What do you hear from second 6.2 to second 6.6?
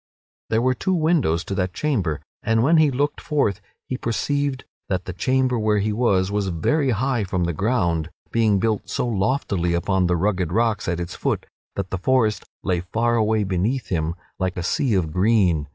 was